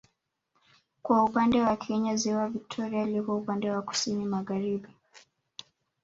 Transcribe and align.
Kwa 1.01 1.23
upande 1.23 1.61
wa 1.61 1.75
Kenya 1.77 2.15
ziwa 2.15 2.49
Victoria 2.49 3.05
lipo 3.05 3.37
upande 3.37 3.71
wa 3.71 3.81
kusini 3.81 4.25
Magharibi 4.25 4.89